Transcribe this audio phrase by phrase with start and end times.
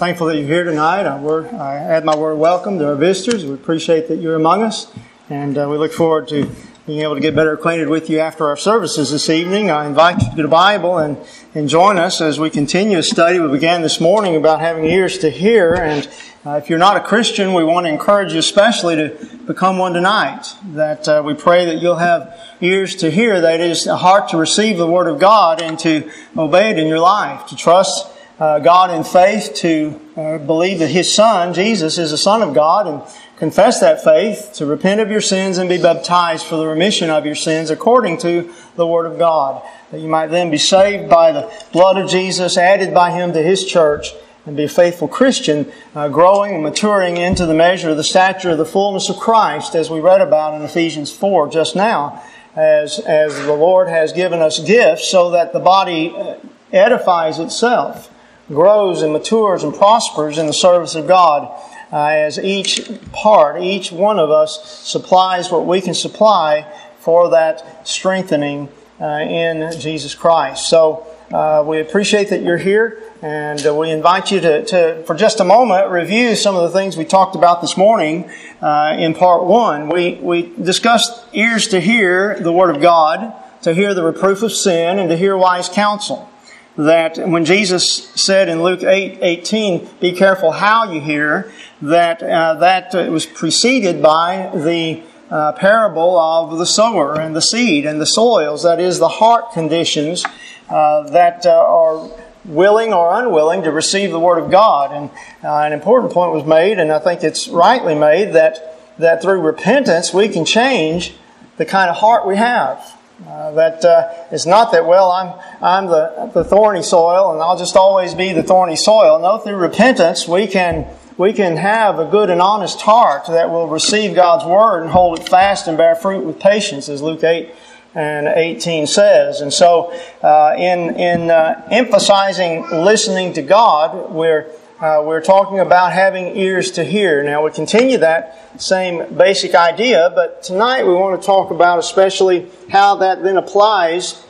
[0.00, 1.02] thankful that you're here tonight.
[1.02, 3.44] I, word, I add my word welcome to our visitors.
[3.44, 4.90] We appreciate that you're among us,
[5.28, 6.50] and uh, we look forward to
[6.86, 9.70] being able to get better acquainted with you after our services this evening.
[9.70, 11.18] I invite you to the Bible and,
[11.54, 15.18] and join us as we continue a study we began this morning about having ears
[15.18, 15.74] to hear.
[15.74, 16.08] And
[16.46, 19.92] uh, if you're not a Christian, we want to encourage you especially to become one
[19.92, 20.46] tonight.
[20.72, 24.38] That uh, we pray that you'll have ears to hear, that is, a heart to
[24.38, 28.09] receive the Word of God and to obey it in your life, to trust
[28.40, 32.54] uh, God in faith, to uh, believe that His Son, Jesus, is the Son of
[32.54, 33.02] God, and
[33.36, 37.26] confess that faith, to repent of your sins and be baptized for the remission of
[37.26, 39.62] your sins according to the Word of God.
[39.90, 43.42] That you might then be saved by the blood of Jesus, added by Him to
[43.42, 44.14] His church,
[44.46, 48.50] and be a faithful Christian, uh, growing and maturing into the measure of the stature
[48.50, 52.22] of the fullness of Christ, as we read about in Ephesians 4 just now,
[52.56, 56.36] as, as the Lord has given us gifts so that the body uh,
[56.72, 58.10] edifies itself
[58.52, 61.56] grows and matures and prospers in the service of God
[61.92, 66.66] uh, as each part, each one of us supplies what we can supply
[66.98, 68.68] for that strengthening
[69.00, 70.68] uh, in Jesus Christ.
[70.68, 75.14] So uh, we appreciate that you're here, and uh, we invite you to, to, for
[75.14, 78.28] just a moment, review some of the things we talked about this morning
[78.60, 79.88] uh, in part one.
[79.88, 84.52] We, we discussed ears to hear the Word of God, to hear the reproof of
[84.52, 86.28] sin, and to hear wise counsel
[86.76, 92.54] that when Jesus said in Luke 8 18, be careful how you hear, that uh,
[92.54, 98.00] that uh, was preceded by the uh, parable of the sower and the seed and
[98.00, 100.24] the soils, that is, the heart conditions
[100.68, 102.10] uh, that uh, are
[102.44, 104.92] willing or unwilling to receive the Word of God.
[104.92, 105.10] And
[105.44, 109.40] uh, an important point was made, and I think it's rightly made, that, that through
[109.40, 111.14] repentance we can change
[111.56, 112.96] the kind of heart we have.
[113.26, 117.58] Uh, that uh, it's not that well I'm I'm the the thorny soil and I'll
[117.58, 119.18] just always be the thorny soil.
[119.20, 120.86] No, through repentance we can
[121.18, 125.18] we can have a good and honest heart that will receive God's word and hold
[125.18, 127.54] it fast and bear fruit with patience, as Luke eight
[127.94, 129.42] and 18 says.
[129.42, 129.92] And so,
[130.22, 136.70] uh, in in uh, emphasizing listening to God, we're uh, we're talking about having ears
[136.72, 137.22] to hear.
[137.22, 142.50] Now, we continue that same basic idea, but tonight we want to talk about especially
[142.70, 144.24] how that then applies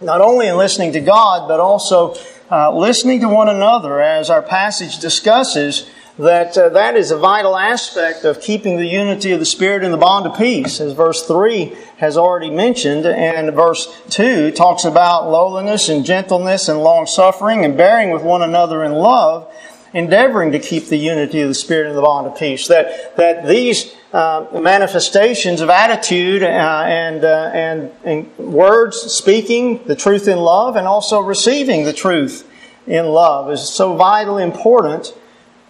[0.00, 2.14] not only in listening to God, but also
[2.48, 5.90] uh, listening to one another, as our passage discusses.
[6.16, 9.92] That uh, that is a vital aspect of keeping the unity of the Spirit in
[9.92, 15.30] the bond of peace, as verse three has already mentioned, and verse two talks about
[15.30, 19.48] lowliness and gentleness and long suffering and bearing with one another in love
[19.92, 22.68] endeavoring to keep the unity of the Spirit and the bond of peace.
[22.68, 29.96] That, that these uh, manifestations of attitude uh, and, uh, and, and words, speaking the
[29.96, 32.48] truth in love, and also receiving the truth
[32.86, 35.14] in love is so vitally important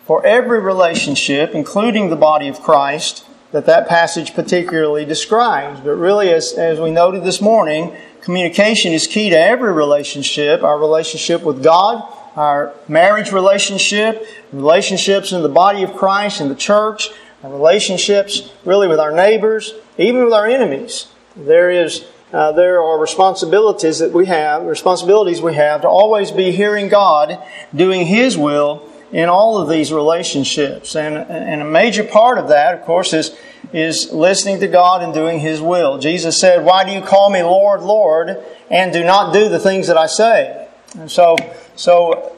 [0.05, 5.81] for every relationship, including the body of Christ, that that passage particularly describes.
[5.81, 10.79] But really, as, as we noted this morning, communication is key to every relationship, our
[10.79, 12.03] relationship with God,
[12.39, 17.11] our marriage relationship, relationships in the body of Christ, in the church,
[17.43, 21.09] our relationships really with our neighbors, even with our enemies.
[21.35, 26.53] There is uh, there are responsibilities that we have, responsibilities we have to always be
[26.53, 27.43] hearing God,
[27.75, 30.95] doing His will in all of these relationships.
[30.95, 33.35] And, and a major part of that, of course, is,
[33.73, 35.99] is listening to God and doing His will.
[35.99, 38.37] Jesus said, Why do you call me Lord, Lord,
[38.71, 40.68] and do not do the things that I say?
[40.97, 41.37] And so
[41.77, 42.37] so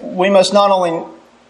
[0.00, 1.06] we must not only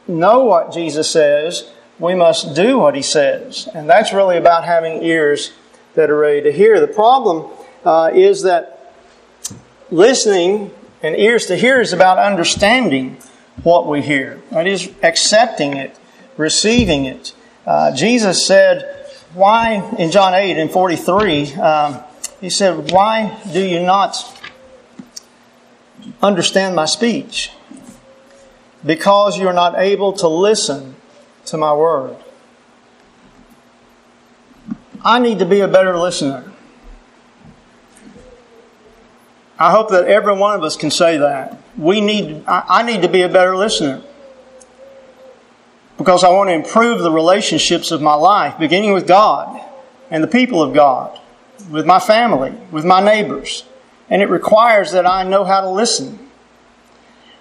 [0.08, 3.68] know what Jesus says, we must do what he says.
[3.74, 5.52] And that's really about having ears
[5.94, 6.80] that are ready to hear.
[6.80, 7.50] The problem
[7.84, 8.94] uh, is that
[9.90, 10.72] listening
[11.02, 13.18] and ears to hear is about understanding
[13.62, 14.40] what we hear.
[14.50, 15.96] That is, accepting it,
[16.36, 17.34] receiving it.
[17.66, 22.02] Uh, Jesus said, Why, in John 8 and 43, um,
[22.40, 24.16] he said, Why do you not
[26.22, 27.50] understand my speech
[28.84, 30.96] because you're not able to listen
[31.46, 32.16] to my word.
[35.04, 36.52] I need to be a better listener.
[39.58, 41.56] I hope that every one of us can say that.
[41.76, 44.02] We need, I need to be a better listener
[45.98, 49.60] because I want to improve the relationships of my life, beginning with God
[50.10, 51.18] and the people of God,
[51.70, 53.64] with my family, with my neighbors.
[54.12, 56.18] And it requires that I know how to listen.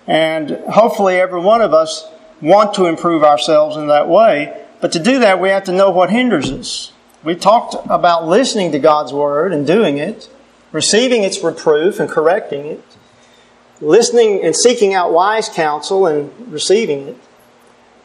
[0.08, 2.08] And hopefully, every one of us
[2.42, 4.66] want to improve ourselves in that way.
[4.80, 6.94] But to do that, we have to know what hinders us.
[7.26, 10.30] We talked about listening to God's Word and doing it,
[10.72, 12.84] receiving its reproof and correcting it,
[13.82, 17.18] listening and seeking out wise counsel and receiving it,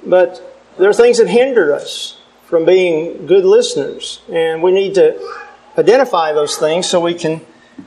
[0.04, 5.18] but there are things that hinder us from being good listeners, and we need to
[5.78, 7.40] identify those things so we can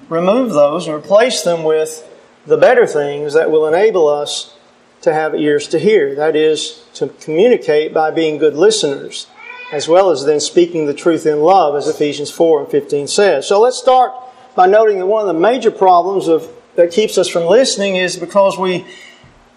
[0.09, 2.05] remove those and replace them with
[2.45, 4.55] the better things that will enable us
[5.01, 6.15] to have ears to hear.
[6.15, 9.27] That is, to communicate by being good listeners,
[9.71, 13.47] as well as then speaking the truth in love, as Ephesians 4 and 15 says.
[13.47, 14.13] So let's start
[14.55, 18.17] by noting that one of the major problems of, that keeps us from listening is
[18.17, 18.85] because we,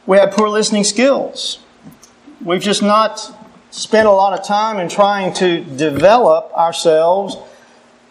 [0.06, 1.58] we have poor listening skills.
[2.44, 3.36] We've just not
[3.70, 7.36] spent a lot of time in trying to develop ourselves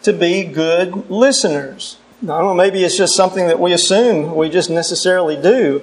[0.02, 1.98] to be good listeners.
[2.22, 5.82] I don't know, maybe it's just something that we assume we just necessarily do.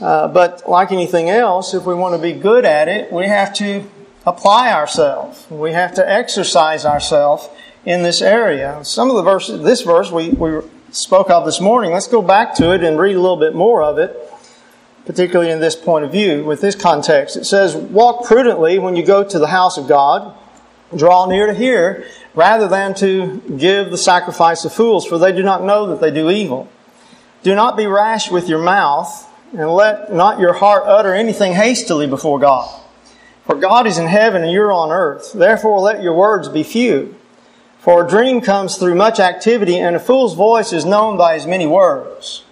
[0.00, 3.52] Uh, but like anything else, if we want to be good at it, we have
[3.56, 3.84] to
[4.24, 5.46] apply ourselves.
[5.50, 7.50] We have to exercise ourselves
[7.84, 8.80] in this area.
[8.82, 12.54] Some of the verses, this verse we, we spoke of this morning, let's go back
[12.54, 14.16] to it and read a little bit more of it,
[15.04, 17.36] particularly in this point of view, with this context.
[17.36, 20.34] It says, Walk prudently when you go to the house of God,
[20.96, 25.42] draw near to hear, rather than to give the sacrifice of fools, for they do
[25.42, 26.68] not know that they do evil.
[27.42, 32.06] Do not be rash with your mouth and let not your heart utter anything hastily
[32.06, 32.80] before God.
[33.46, 35.32] For God is in heaven and you're on earth.
[35.32, 37.14] Therefore let your words be few.
[37.78, 41.46] For a dream comes through much activity and a fool's voice is known by his
[41.46, 42.44] many words.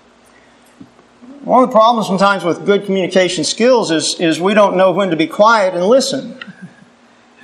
[1.42, 5.10] One of the problems sometimes with good communication skills is, is we don't know when
[5.10, 6.38] to be quiet and listen.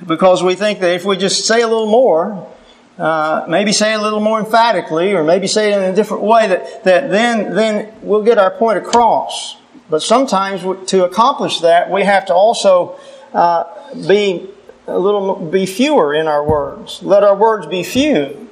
[0.05, 2.47] Because we think that if we just say a little more,
[2.97, 6.47] uh, maybe say a little more emphatically, or maybe say it in a different way,
[6.47, 9.57] that, that then, then we'll get our point across.
[9.89, 10.61] But sometimes
[10.91, 12.99] to accomplish that, we have to also
[13.33, 13.63] uh,
[14.07, 14.49] be
[14.87, 17.01] a little be fewer in our words.
[17.03, 18.49] Let our words be few,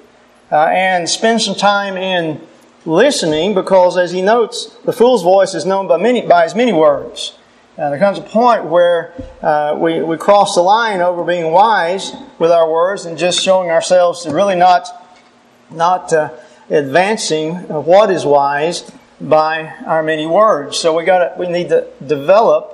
[0.51, 2.41] uh, and spend some time in
[2.85, 6.73] listening, because as he notes, the fool's voice is known by many by his many
[6.73, 7.37] words.
[7.77, 9.13] Uh, there comes a point where
[9.43, 13.69] uh, we, we cross the line over being wise with our words and just showing
[13.69, 14.87] ourselves to really not,
[15.69, 16.31] not uh,
[16.71, 18.89] advancing what is wise
[19.21, 20.79] by our many words.
[20.79, 22.73] So we got we need to develop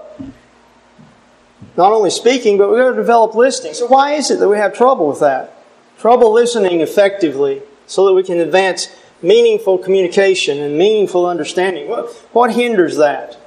[1.75, 3.73] not only speaking, but we got to develop listening.
[3.73, 5.65] So why is it that we have trouble with that?
[5.99, 8.87] Trouble listening effectively so that we can advance
[9.21, 11.89] meaningful communication and meaningful understanding.
[11.89, 13.37] What, what hinders that?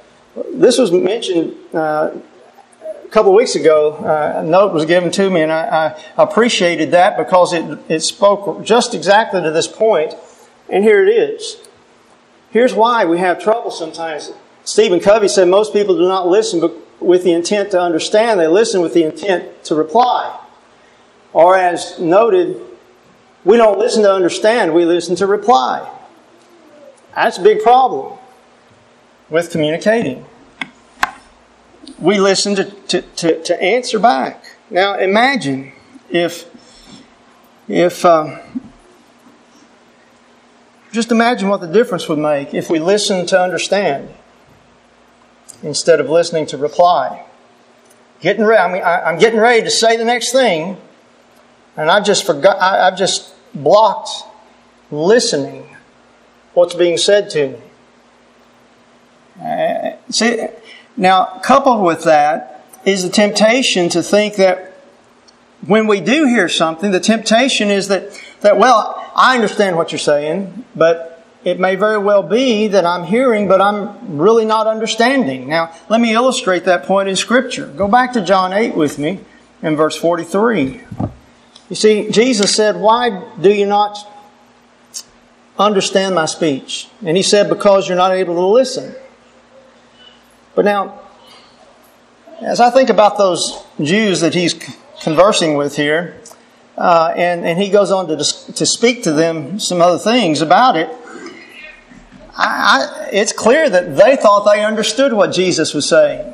[0.51, 2.11] This was mentioned uh,
[2.83, 3.93] a couple of weeks ago.
[3.93, 8.01] Uh, a note was given to me, and I, I, appreciated that because it, it
[8.01, 10.13] spoke just exactly to this point.
[10.69, 11.57] And here it is.
[12.51, 14.31] Here's why we have trouble sometimes.
[14.63, 16.61] Stephen Covey said most people do not listen
[16.99, 20.39] with the intent to understand, they listen with the intent to reply.
[21.33, 22.59] Or, as noted,
[23.43, 25.89] we don't listen to understand, we listen to reply.
[27.15, 28.17] That's a big problem
[29.29, 30.25] with communicating.
[31.99, 34.43] We listen to, to, to, to answer back.
[34.69, 35.71] Now imagine
[36.09, 36.45] if,
[37.67, 38.39] if um,
[40.91, 44.13] just imagine what the difference would make if we listen to understand
[45.63, 47.25] instead of listening to reply.
[48.21, 50.77] Getting ready, I mean, I, am getting ready to say the next thing,
[51.75, 54.09] and I just forgot, I, I've just blocked
[54.89, 55.75] listening
[56.53, 57.61] what's being said to me.
[59.41, 60.47] Uh, see,
[60.95, 64.73] now, coupled with that is the temptation to think that
[65.65, 69.99] when we do hear something, the temptation is that, that well, I understand what you're
[69.99, 75.47] saying, but it may very well be that I'm hearing, but I'm really not understanding.
[75.47, 77.67] Now, let me illustrate that point in Scripture.
[77.67, 79.19] Go back to John 8 with me
[79.61, 80.81] in verse 43.
[81.69, 83.97] You see, Jesus said, Why do you not
[85.59, 86.89] understand my speech?
[87.05, 88.95] And he said, Because you're not able to listen.
[90.57, 90.99] But now,
[92.41, 94.55] as I think about those Jews that he's
[95.03, 96.19] conversing with here,
[96.75, 100.75] uh, and, and he goes on to, to speak to them some other things about
[100.75, 100.89] it,
[102.35, 106.33] I, I, it's clear that they thought they understood what Jesus was saying.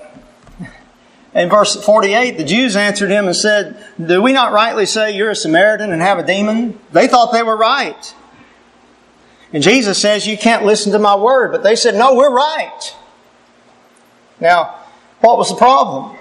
[1.35, 5.31] In verse 48, the Jews answered him and said, Do we not rightly say you're
[5.31, 6.79] a Samaritan and have a demon?
[6.93, 8.15] They thought they were right.
[9.51, 11.51] And Jesus says, You can't listen to my word.
[11.51, 12.95] But they said, No, we're right.
[14.43, 14.75] Now,
[15.21, 16.17] what was the problem?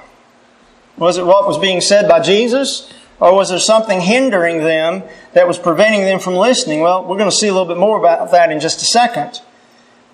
[0.96, 2.88] Was it what was being said by Jesus?
[3.18, 5.02] Or was there something hindering them
[5.32, 6.80] that was preventing them from listening?
[6.82, 9.40] Well, we're going to see a little bit more about that in just a second.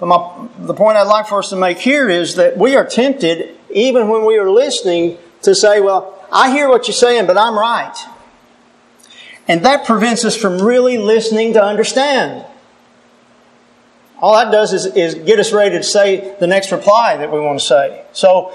[0.01, 2.87] But my, the point I'd like for us to make here is that we are
[2.87, 7.37] tempted, even when we are listening, to say, well, I hear what you're saying, but
[7.37, 7.95] I'm right.
[9.47, 12.47] And that prevents us from really listening to understand.
[14.21, 17.41] All that does is, is get us ready to say the next reply that we
[17.41, 18.05] want to say.
[18.13, 18.53] So,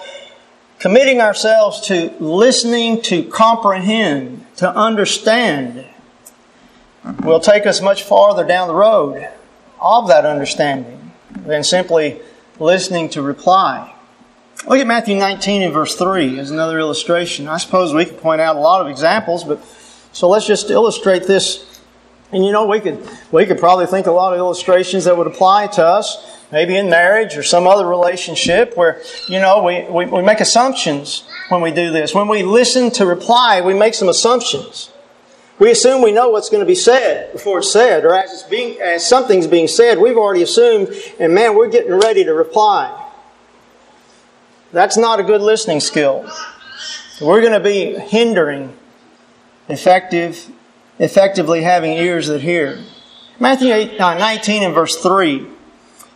[0.80, 5.86] committing ourselves to listening to comprehend, to understand,
[7.24, 9.30] will take us much farther down the road
[9.80, 11.12] of that understanding
[11.46, 12.22] than simply
[12.60, 13.94] listening to reply.
[14.68, 17.48] Look at Matthew 19 and verse 3 as another illustration.
[17.48, 19.64] I suppose we could point out a lot of examples, but
[20.14, 21.73] so let's just illustrate this.
[22.34, 25.28] And you know, we could, we could probably think a lot of illustrations that would
[25.28, 30.06] apply to us, maybe in marriage or some other relationship where, you know, we, we,
[30.06, 32.16] we make assumptions when we do this.
[32.16, 34.90] When we listen to reply, we make some assumptions.
[35.60, 38.44] We assume we know what's going to be said before it's said, or as, it's
[38.44, 43.12] being, as something's being said, we've already assumed, and man, we're getting ready to reply.
[44.72, 46.28] That's not a good listening skill.
[47.22, 48.76] We're going to be hindering
[49.70, 50.52] effective,
[51.00, 52.80] effectively having ears that hear.
[53.40, 55.48] Matthew 8, uh, 19 and verse 3.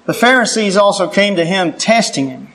[0.05, 2.47] The Pharisees also came to him testing him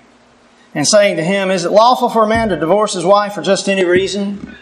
[0.75, 3.43] and saying to him, Is it lawful for a man to divorce his wife for
[3.43, 4.57] just any reason?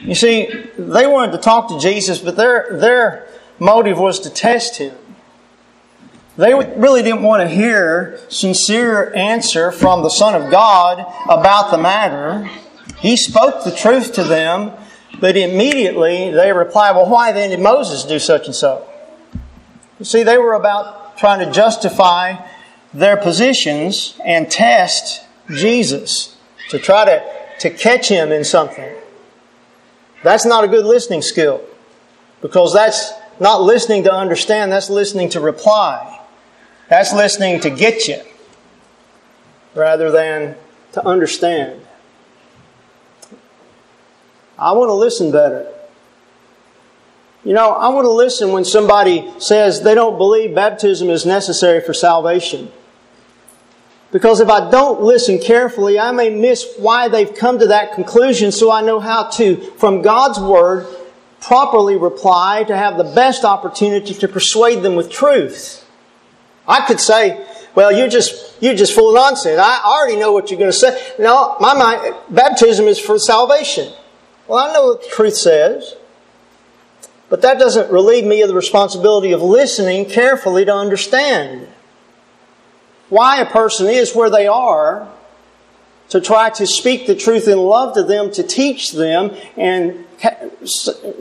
[0.00, 0.46] You see,
[0.78, 4.94] they wanted to talk to Jesus, but their, their motive was to test him.
[6.36, 11.00] They really didn't want to hear sincere answer from the Son of God
[11.30, 12.48] about the matter.
[12.98, 14.72] He spoke the truth to them,
[15.20, 18.86] but immediately they reply, Well, why then did Moses do such and so?
[19.98, 22.34] You see, they were about trying to justify
[22.92, 26.36] their positions and test Jesus
[26.70, 27.22] to try to,
[27.60, 28.94] to catch him in something.
[30.22, 31.62] That's not a good listening skill
[32.40, 36.12] because that's not listening to understand, that's listening to reply.
[36.88, 38.20] That's listening to get you
[39.74, 40.56] rather than
[40.92, 41.85] to understand.
[44.58, 45.72] I want to listen better.
[47.44, 51.80] You know, I want to listen when somebody says they don't believe baptism is necessary
[51.80, 52.72] for salvation.
[54.10, 58.50] Because if I don't listen carefully, I may miss why they've come to that conclusion
[58.50, 60.86] so I know how to, from God's Word,
[61.40, 65.88] properly reply to have the best opportunity to persuade them with truth.
[66.66, 69.60] I could say, well, you're just, you're just full of nonsense.
[69.60, 71.12] I already know what you're going to say.
[71.18, 73.92] No, my mind, baptism is for salvation.
[74.48, 75.96] Well, I know what the truth says.
[77.28, 81.66] But that doesn't relieve me of the responsibility of listening carefully to understand
[83.08, 85.08] why a person is where they are,
[86.10, 90.04] to try to speak the truth in love to them, to teach them, and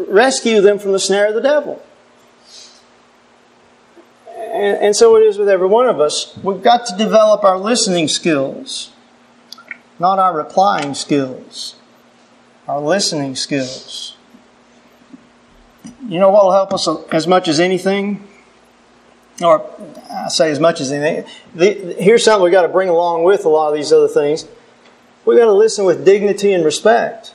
[0.08, 1.82] rescue them from the snare of the devil.
[4.38, 6.38] And, so it is with every one of us.
[6.42, 8.92] We've got to develop our listening skills,
[10.00, 11.76] not our replying skills,
[12.68, 14.16] our listening skills.
[16.08, 18.28] You know what will help us as much as anything?
[19.42, 19.70] Or
[20.10, 21.30] I say as much as anything.
[21.98, 24.48] Here's something we've got to bring along with a lot of these other things.
[25.26, 27.34] We've got to listen with dignity and respect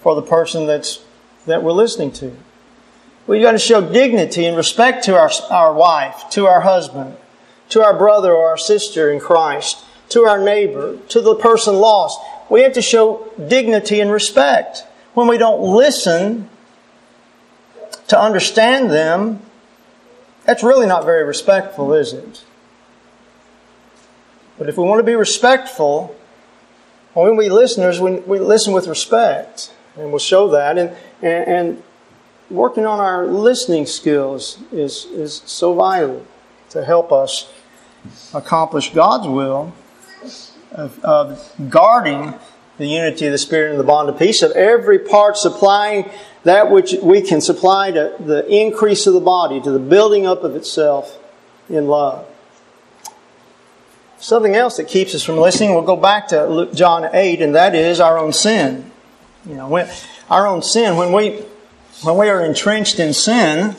[0.00, 1.02] for the person that's,
[1.46, 2.36] that we're listening to.
[3.26, 7.16] We've got to show dignity and respect to our, our wife, to our husband,
[7.70, 12.18] to our brother or our sister in Christ, to our neighbor, to the person lost.
[12.48, 14.84] We have to show dignity and respect.
[15.14, 16.48] When we don't listen
[18.08, 19.40] to understand them,
[20.44, 22.44] that's really not very respectful, is it?
[24.58, 26.16] But if we want to be respectful,
[27.12, 30.78] when we listeners, we, we listen with respect, and we'll show that.
[30.78, 31.82] And, and, and
[32.50, 36.26] working on our listening skills is, is so vital
[36.70, 37.52] to help us
[38.32, 39.72] accomplish God's will
[40.72, 42.34] of, of guarding
[42.78, 46.08] the unity of the Spirit and the bond of peace, of every part supplying
[46.44, 50.44] that which we can supply to the increase of the body, to the building up
[50.44, 51.18] of itself
[51.68, 52.26] in love.
[54.18, 57.74] Something else that keeps us from listening, we'll go back to John 8, and that
[57.74, 58.90] is our own sin.
[59.46, 59.88] You know, when,
[60.28, 61.44] our own sin, when we
[62.02, 63.74] when we are entrenched in sin,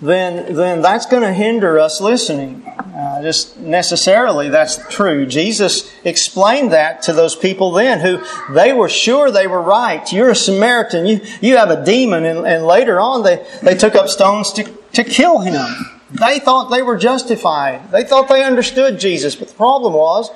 [0.00, 2.62] then, then that's going to hinder us listening.
[2.94, 5.26] Uh, just necessarily, that's true.
[5.26, 8.22] Jesus explained that to those people then who
[8.52, 10.12] they were sure they were right.
[10.12, 11.04] You're a Samaritan.
[11.04, 12.24] You, you have a demon.
[12.24, 15.66] And, and later on, they, they took up stones to, to kill him.
[16.12, 17.90] They thought they were justified.
[17.90, 19.34] They thought they understood Jesus.
[19.34, 20.30] But the problem was,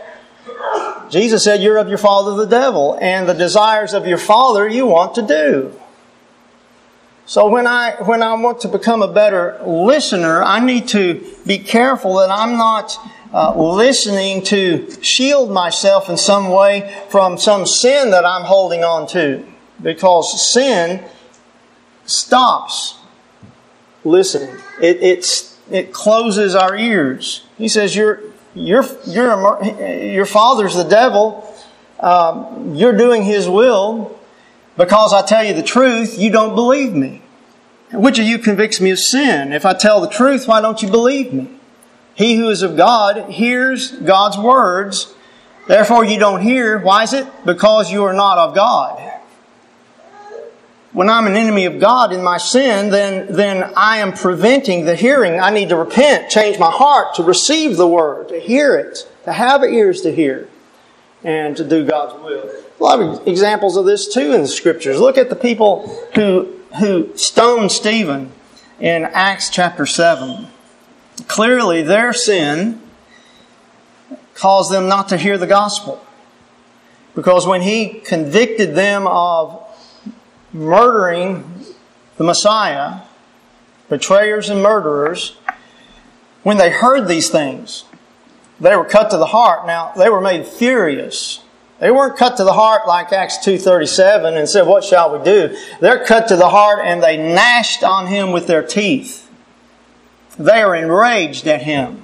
[1.10, 4.86] Jesus said, You're of your father the devil, and the desires of your father you
[4.86, 5.80] want to do.
[7.28, 11.58] So when I, when I want to become a better listener, I need to be
[11.58, 12.96] careful that I'm not
[13.34, 19.06] uh, listening to shield myself in some way from some sin that I'm holding on
[19.08, 19.44] to.
[19.82, 21.04] Because sin
[22.06, 22.96] stops
[24.04, 24.56] listening.
[24.80, 27.44] It, it's, it closes our ears.
[27.58, 28.22] He says, your,
[28.54, 31.44] your, your, your father's the devil
[32.00, 34.17] um, you're doing His will
[34.78, 37.20] because I tell you the truth, you don't believe me.
[37.92, 39.52] Which of you convicts me of sin?
[39.52, 41.50] If I tell the truth, why don't you believe me?
[42.14, 45.12] He who is of God hears God's words.
[45.66, 46.78] Therefore you don't hear.
[46.78, 47.26] Why is it?
[47.44, 49.04] Because you are not of God.
[50.92, 54.96] When I'm an enemy of God in my sin, then, then I am preventing the
[54.96, 55.40] hearing.
[55.40, 59.32] I need to repent, change my heart to receive the word, to hear it, to
[59.32, 60.48] have ears to hear,
[61.24, 62.50] and to do God's will.
[62.78, 65.00] A lot of examples of this too in the scriptures.
[65.00, 68.32] Look at the people who who stoned Stephen
[68.80, 70.46] in Acts chapter 7.
[71.26, 72.80] Clearly, their sin
[74.34, 76.04] caused them not to hear the gospel.
[77.14, 79.64] Because when he convicted them of
[80.52, 81.64] murdering
[82.16, 83.00] the Messiah,
[83.88, 85.36] betrayers and murderers,
[86.44, 87.84] when they heard these things,
[88.60, 89.66] they were cut to the heart.
[89.66, 91.42] Now, they were made furious
[91.78, 95.56] they weren't cut to the heart like Acts 2.37 and said, what shall we do?
[95.80, 99.30] They're cut to the heart and they gnashed on him with their teeth.
[100.38, 102.02] They are enraged at him.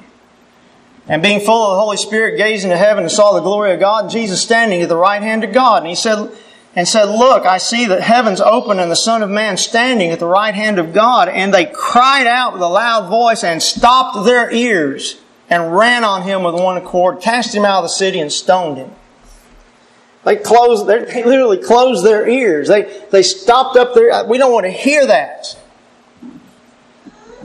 [1.09, 3.81] And being full of the Holy Spirit, gazing to heaven and saw the glory of
[3.81, 5.83] God, Jesus standing at the right hand of God.
[5.83, 6.31] And he said,
[6.77, 10.19] and said, Look, I see that heaven's open and the Son of Man standing at
[10.19, 11.29] the right hand of God.
[11.29, 15.21] And they cried out with a loud voice and stopped their ears
[15.51, 18.79] and ran on him with one accord, cast him out of the city and stoned
[18.79, 18.91] him.
[20.25, 22.69] They closed, they literally closed their ears.
[22.69, 25.59] They, they stopped up their, we don't want to hear that.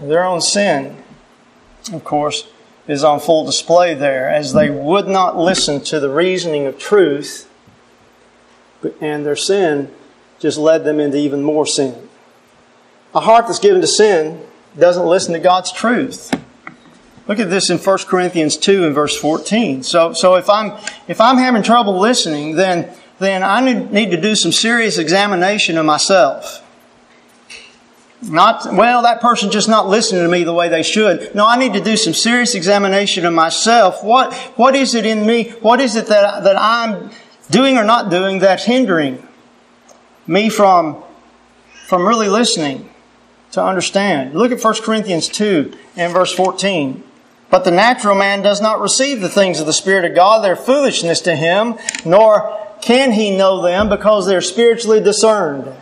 [0.02, 1.04] Their own sin,
[1.92, 2.48] of course,
[2.88, 7.50] is on full display there as they would not listen to the reasoning of truth,
[9.02, 9.94] and their sin
[10.40, 12.08] just led them into even more sin.
[13.14, 14.42] A heart that's given to sin
[14.78, 16.34] doesn't listen to God's truth.
[17.30, 19.84] Look at this in 1 Corinthians 2 and verse 14.
[19.84, 20.72] So, so if I'm,
[21.08, 25.86] if I'm having trouble listening, then, then I need, to do some serious examination of
[25.86, 26.66] myself.
[28.24, 31.36] Not, well, that person just not listening to me the way they should.
[31.36, 34.04] No, I need to do some serious examination of myself.
[34.04, 35.52] What, what is it in me?
[35.62, 37.12] What is it that, that I'm
[37.52, 39.22] doing or not doing that's hindering
[40.26, 41.04] me from,
[41.86, 42.90] from really listening
[43.52, 44.34] to understand?
[44.34, 47.04] Look at 1 Corinthians 2 and verse 14.
[47.50, 50.44] But the natural man does not receive the things of the Spirit of God.
[50.44, 55.74] They're foolishness to him, nor can he know them because they're spiritually discerned.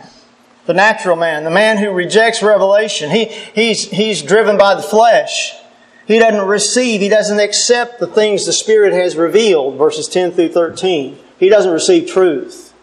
[0.66, 5.54] The natural man, the man who rejects revelation, he, he's, he's driven by the flesh.
[6.06, 10.50] He doesn't receive, he doesn't accept the things the Spirit has revealed, verses 10 through
[10.50, 11.18] 13.
[11.38, 12.74] He doesn't receive truth.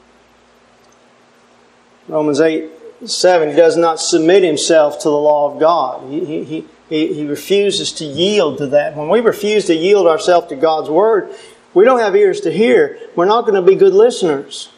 [2.08, 2.70] Romans 8,
[3.06, 6.10] 7, he does not submit himself to the law of God.
[6.10, 8.96] He, he, he, he refuses to yield to that.
[8.96, 11.34] When we refuse to yield ourselves to God's Word,
[11.74, 12.98] we don't have ears to hear.
[13.16, 14.70] We're not going to be good listeners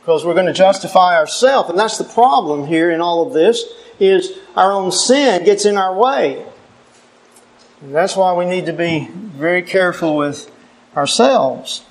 [0.00, 1.70] because we're going to justify ourselves.
[1.70, 3.64] And that's the problem here in all of this
[3.98, 6.44] is our own sin gets in our way.
[7.80, 10.50] And that's why we need to be very careful with
[10.94, 11.86] ourselves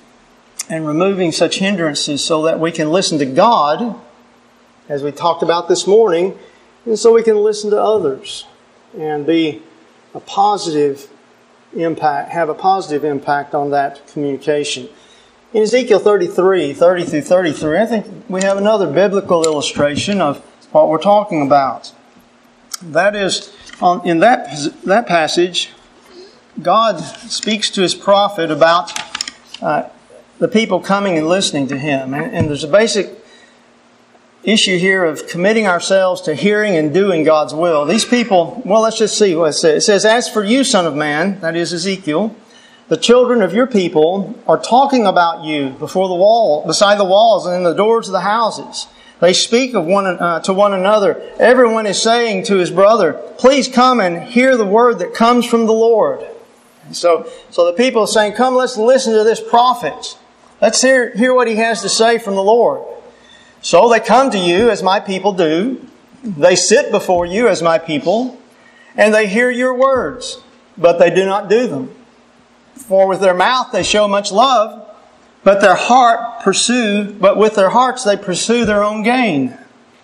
[0.69, 3.99] and removing such hindrances so that we can listen to God,
[4.87, 6.37] as we talked about this morning,
[6.85, 8.45] and so we can listen to others
[8.97, 9.61] and be
[10.13, 11.09] a positive
[11.75, 14.89] impact, have a positive impact on that communication.
[15.53, 20.39] In Ezekiel 33, 30 through 33, I think we have another biblical illustration of
[20.71, 21.91] what we're talking about.
[22.81, 23.53] That is,
[24.03, 24.49] in that,
[24.83, 25.71] that passage,
[26.61, 28.91] God speaks to his prophet about
[29.61, 29.89] uh,
[30.39, 32.13] the people coming and listening to him.
[32.13, 33.22] And, and there's a basic
[34.43, 37.85] issue here of committing ourselves to hearing and doing God's will.
[37.85, 39.83] These people, well, let's just see what it says.
[39.83, 42.35] It says, As for you, son of man, that is Ezekiel,
[42.89, 47.45] the children of your people are talking about you before the wall, beside the walls
[47.45, 48.87] and in the doors of the houses.
[49.21, 51.21] They speak of one uh, to one another.
[51.39, 55.65] Everyone is saying to his brother, "Please come and hear the word that comes from
[55.65, 56.25] the Lord."
[56.91, 60.17] So, so the people are saying, "Come, let's listen to this prophet.
[60.61, 62.83] Let's hear hear what he has to say from the Lord."
[63.63, 65.87] So they come to you as my people do.
[66.21, 68.37] They sit before you as my people,
[68.95, 70.41] and they hear your words,
[70.77, 71.95] but they do not do them.
[72.75, 74.93] For with their mouth they show much love,
[75.45, 79.57] but their heart pursue, but with their hearts they pursue their own gain.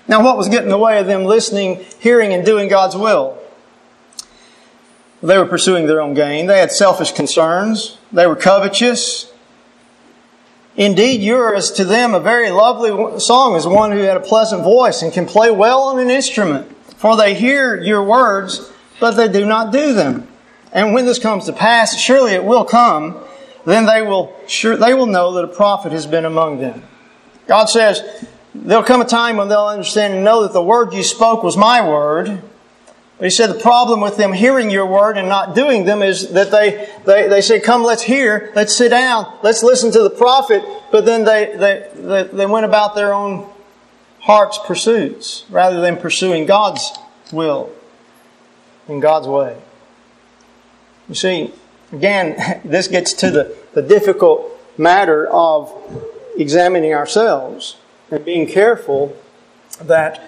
[0.07, 3.37] Now what was getting in the way of them listening, hearing, and doing God's will?
[5.21, 6.47] They were pursuing their own gain.
[6.47, 7.97] They had selfish concerns.
[8.13, 9.33] They were covetous.
[10.79, 15.01] Indeed, yours to them a very lovely song as one who had a pleasant voice
[15.01, 16.73] and can play well on an instrument.
[16.95, 20.25] For they hear your words, but they do not do them.
[20.71, 23.21] And when this comes to pass, surely it will come,
[23.65, 26.81] then they will sure they will know that a prophet has been among them.
[27.45, 28.01] God says,
[28.55, 31.57] there'll come a time when they'll understand and know that the word you spoke was
[31.57, 32.41] my word.
[33.19, 36.51] He said the problem with them hearing your word and not doing them is that
[36.51, 40.63] they, they, they say, come, let's hear, let's sit down, let's listen to the prophet,
[40.89, 43.49] but then they, they, they, they went about their own
[44.21, 46.97] heart's pursuits rather than pursuing God's
[47.33, 47.69] will
[48.87, 49.61] in God's way.
[51.09, 51.53] You see,
[51.91, 55.73] again, this gets to the, the difficult matter of
[56.37, 57.75] examining ourselves
[58.11, 59.13] and being careful
[59.81, 60.23] that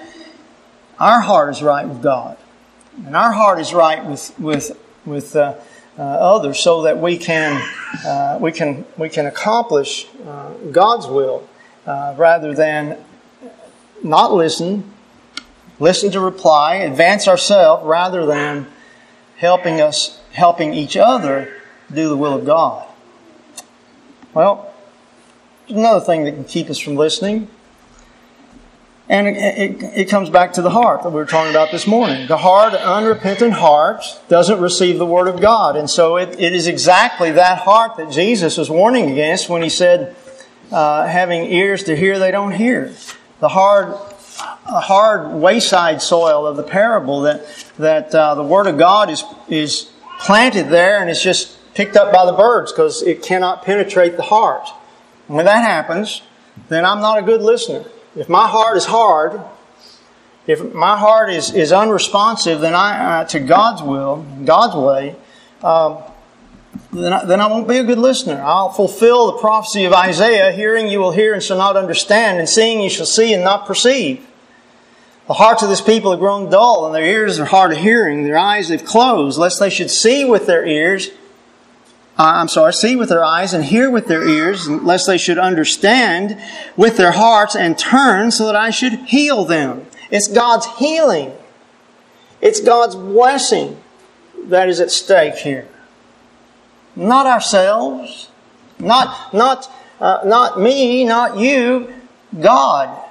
[1.00, 2.38] our heart is right with God
[3.06, 5.56] and our heart is right with with with uh,
[5.98, 7.62] uh, others, so that we can
[8.06, 11.48] uh, we can we can accomplish uh, God's will
[11.86, 12.98] uh, rather than
[14.04, 14.92] not listen,
[15.80, 18.68] listen to reply, advance ourselves rather than
[19.38, 21.54] helping us helping each other
[21.92, 22.88] do the will of God.
[24.34, 24.74] Well,
[25.68, 27.50] another thing that can keep us from listening.
[29.12, 31.86] And it, it, it, comes back to the heart that we were talking about this
[31.86, 32.28] morning.
[32.28, 35.76] The hard, unrepentant heart doesn't receive the Word of God.
[35.76, 39.68] And so it, it is exactly that heart that Jesus was warning against when he
[39.68, 40.16] said,
[40.72, 42.96] uh, having ears to hear, they don't hear.
[43.42, 43.98] The hard,
[44.66, 47.46] hard wayside soil of the parable that,
[47.80, 52.14] that uh, the Word of God is, is planted there and it's just picked up
[52.14, 54.70] by the birds because it cannot penetrate the heart.
[55.28, 56.22] And When that happens,
[56.70, 57.84] then I'm not a good listener.
[58.16, 59.42] If my heart is hard,
[60.48, 65.16] if my heart is, is unresponsive then I, uh, to God's will, God's way,
[65.64, 66.00] um,
[66.92, 68.42] then, I, then I won't be a good listener.
[68.42, 72.50] I'll fulfill the prophecy of Isaiah hearing you will hear and shall not understand, and
[72.50, 74.28] seeing you shall see and not perceive.
[75.28, 78.24] The hearts of this people have grown dull, and their ears are hard of hearing,
[78.24, 81.10] their eyes have closed, lest they should see with their ears
[82.22, 85.40] uh, I'm sorry, see with their eyes and hear with their ears, lest they should
[85.40, 86.40] understand
[86.78, 89.88] with their hearts and turn so that I should heal them.
[90.12, 91.34] It's God's healing.
[92.40, 93.82] It's God's blessing
[94.44, 95.68] that is at stake here.
[96.96, 98.30] Not ourselves,
[98.78, 101.92] not, not, uh, not me, not you,
[102.40, 103.04] God.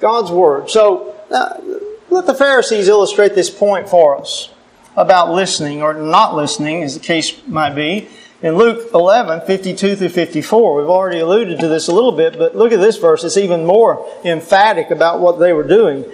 [0.00, 0.70] God's Word.
[0.70, 1.60] So, uh,
[2.08, 4.51] let the Pharisees illustrate this point for us
[4.96, 8.08] about listening or not listening, as the case might be.
[8.42, 12.56] In Luke 11, 52 through 54, we've already alluded to this a little bit, but
[12.56, 13.22] look at this verse.
[13.22, 16.04] It's even more emphatic about what they were doing.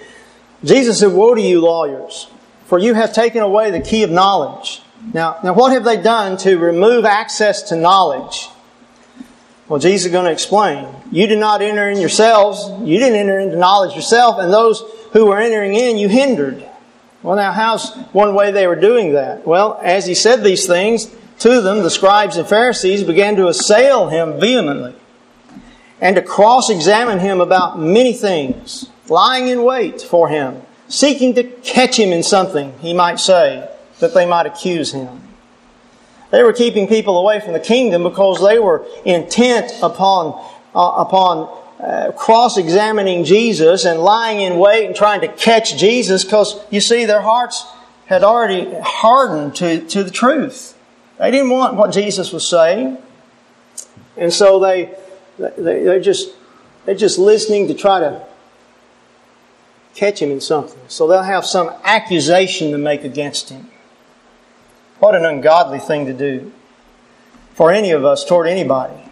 [0.62, 2.28] Jesus said, Woe to you, lawyers,
[2.66, 4.82] for you have taken away the key of knowledge.
[5.14, 8.48] Now, now what have they done to remove access to knowledge?
[9.68, 10.88] Well, Jesus is going to explain.
[11.10, 12.68] You did not enter in yourselves.
[12.86, 16.67] You didn't enter into knowledge yourself, and those who were entering in, you hindered.
[17.22, 19.46] Well, now, how's one way they were doing that?
[19.46, 24.08] Well, as he said these things to them, the scribes and Pharisees began to assail
[24.08, 24.94] him vehemently
[26.00, 31.42] and to cross examine him about many things, lying in wait for him, seeking to
[31.42, 35.22] catch him in something he might say, that they might accuse him.
[36.30, 40.40] They were keeping people away from the kingdom because they were intent upon,
[40.74, 46.58] uh, upon uh, cross-examining Jesus and lying in wait and trying to catch Jesus because
[46.70, 47.64] you see their hearts
[48.06, 50.76] had already hardened to, to the truth.
[51.18, 52.98] They didn't want what Jesus was saying.
[54.16, 54.94] And so they,
[55.38, 56.30] they, they're just,
[56.84, 58.24] they're just listening to try to
[59.94, 60.80] catch him in something.
[60.88, 63.68] So they'll have some accusation to make against him.
[64.98, 66.52] What an ungodly thing to do
[67.54, 69.07] for any of us toward anybody.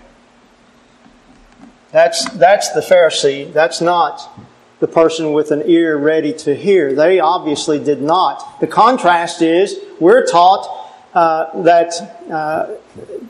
[1.96, 3.50] That's, that's the Pharisee.
[3.50, 4.28] That's not
[4.80, 6.94] the person with an ear ready to hear.
[6.94, 8.60] They obviously did not.
[8.60, 11.94] The contrast is we're taught uh, that
[12.30, 12.74] uh,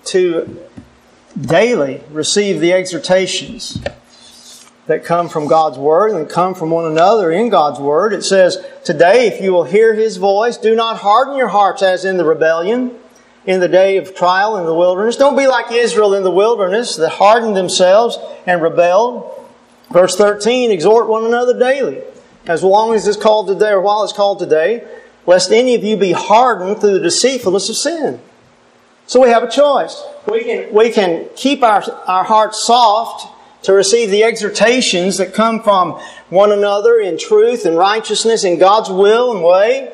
[0.07, 0.59] to
[1.41, 3.79] daily receive the exhortations
[4.87, 8.13] that come from God's Word and come from one another in God's Word.
[8.13, 12.05] It says, Today, if you will hear His voice, do not harden your hearts as
[12.05, 12.99] in the rebellion
[13.47, 15.17] in the day of trial in the wilderness.
[15.17, 19.33] Don't be like Israel in the wilderness that hardened themselves and rebelled.
[19.91, 22.03] Verse 13, exhort one another daily,
[22.47, 24.87] as long as it's called today, or while it's called today,
[25.27, 28.21] lest any of you be hardened through the deceitfulness of sin.
[29.07, 30.03] So we have a choice.
[30.29, 33.33] We can, we can keep our, our hearts soft
[33.63, 35.93] to receive the exhortations that come from
[36.31, 39.93] one another in truth and righteousness in God's will and way,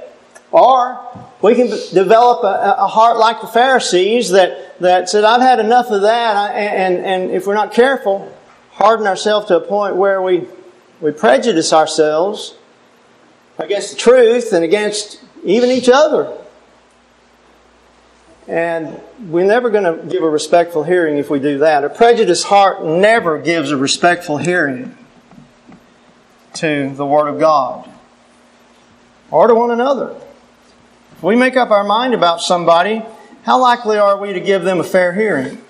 [0.53, 1.01] or
[1.41, 5.91] we can develop a, a, heart like the Pharisees that, that said, I've had enough
[5.91, 8.33] of that, and, and if we're not careful,
[8.73, 10.47] harden ourselves to a point where we,
[11.01, 12.55] we prejudice ourselves
[13.59, 16.39] against the truth and against even each other.
[18.47, 21.85] And we're never going to give a respectful hearing if we do that.
[21.85, 24.97] A prejudiced heart never gives a respectful hearing
[26.55, 27.89] to the Word of God
[29.31, 30.15] or to one another.
[31.23, 33.01] We make up our mind about somebody,
[33.45, 35.63] how likely are we to give them a fair hearing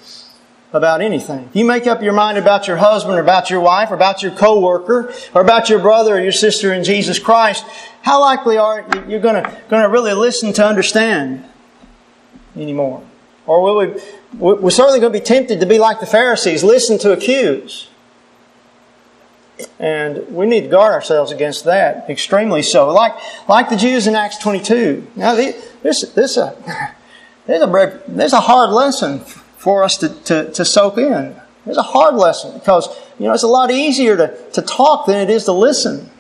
[0.73, 1.45] about anything?
[1.51, 4.23] If you make up your mind about your husband or about your wife or about
[4.23, 7.67] your coworker or about your brother or your sister in Jesus Christ,
[8.01, 11.45] how likely are you going to, going to really listen to understand
[12.57, 13.03] anymore?
[13.45, 14.03] Or will we,
[14.39, 17.89] we're certainly going to be tempted to be like the Pharisees, listen to accuse.
[19.79, 22.91] And we need to guard ourselves against that extremely so.
[22.91, 23.15] Like,
[23.49, 25.07] like the Jews in Acts 22.
[25.17, 26.55] Now, this, this, uh,
[27.47, 31.37] there's, a, there's a hard lesson for us to, to, to soak in.
[31.67, 35.17] It's a hard lesson because, you know, it's a lot easier to, to talk than
[35.17, 36.11] it is to listen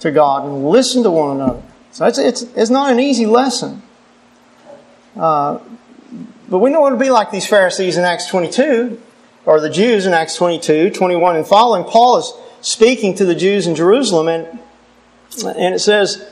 [0.00, 1.62] to God and listen to one another.
[1.92, 3.82] So it's, it's, it's not an easy lesson.
[5.14, 5.60] Uh,
[6.48, 9.00] but we don't want to be like these Pharisees in Acts 22
[9.44, 13.66] or the Jews in Acts 22, 21 and following, Paul is speaking to the Jews
[13.66, 14.58] in Jerusalem, and,
[15.44, 16.28] and it says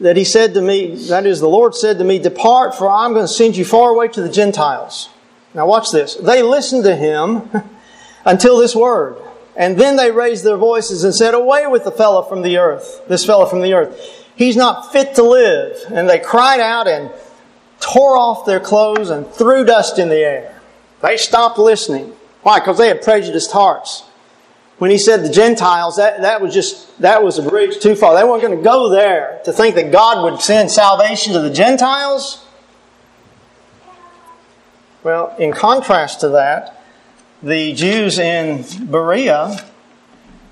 [0.00, 3.12] that he said to me, that is, the Lord said to me, Depart, for I'm
[3.12, 5.10] going to send you far away to the Gentiles.
[5.54, 6.14] Now watch this.
[6.16, 7.48] They listened to him
[8.24, 9.18] until this word.
[9.56, 13.02] And then they raised their voices and said, Away with the fellow from the earth,
[13.08, 14.26] this fellow from the earth.
[14.34, 15.76] He's not fit to live.
[15.92, 17.10] And they cried out and
[17.78, 20.53] tore off their clothes and threw dust in the air.
[21.04, 22.14] They stopped listening.
[22.42, 22.60] Why?
[22.60, 24.04] Because they had prejudiced hearts.
[24.78, 28.14] When he said the Gentiles, that, that was just, that was a bridge too far.
[28.14, 31.50] They weren't going to go there to think that God would send salvation to the
[31.50, 32.44] Gentiles.
[35.02, 36.82] Well, in contrast to that,
[37.42, 39.62] the Jews in Berea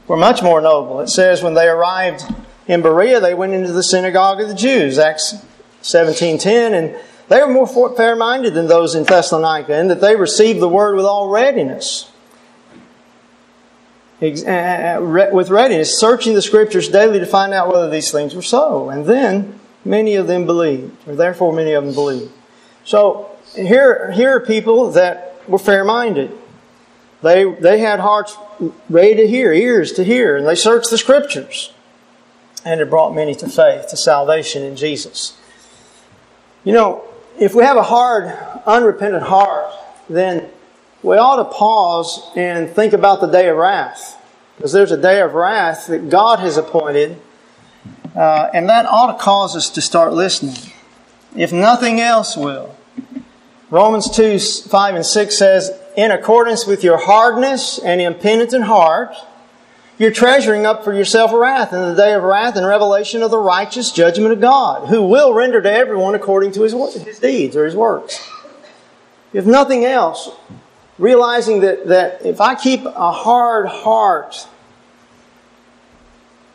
[0.07, 1.01] were much more noble.
[1.01, 2.23] It says when they arrived
[2.69, 5.35] in Berea, they went into the synagogue of the Jews, Acts
[5.83, 6.97] 17.10, and
[7.33, 10.97] they were more fair minded than those in Thessalonica, in that they received the word
[10.97, 12.11] with all readiness.
[14.21, 18.43] Uh, uh, with readiness, searching the scriptures daily to find out whether these things were
[18.43, 18.89] so.
[18.89, 22.31] And then many of them believed, or therefore many of them believed.
[22.85, 26.31] So here, here are people that were fair minded.
[27.23, 28.37] They, they had hearts
[28.89, 31.73] ready to hear, ears to hear, and they searched the scriptures.
[32.65, 35.37] And it brought many to faith, to salvation in Jesus.
[36.63, 38.25] You know, if we have a hard,
[38.67, 39.73] unrepentant heart,
[40.09, 40.49] then
[41.03, 44.19] we ought to pause and think about the day of wrath.
[44.57, 47.21] Because there's a day of wrath that God has appointed,
[48.15, 50.73] uh, and that ought to cause us to start listening.
[51.37, 52.77] If nothing else will.
[53.71, 59.15] Romans 2 5 and 6 says, In accordance with your hardness and impenitent heart,
[60.03, 63.39] you're treasuring up for yourself wrath in the day of wrath and revelation of the
[63.39, 66.73] righteous judgment of God, who will render to everyone according to his,
[67.05, 68.29] his deeds or his works.
[69.33, 70.29] If nothing else,
[70.99, 74.49] realizing that, that if I keep a hard heart,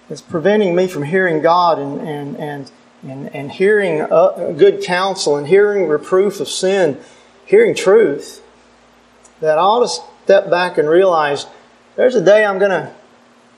[0.09, 2.71] it's preventing me from hearing God and, and, and,
[3.03, 6.99] and, and hearing uh, good counsel and hearing reproof of sin,
[7.45, 8.43] hearing truth,
[9.39, 11.45] that I ought to step back and realize
[11.95, 12.93] there's a day I'm going to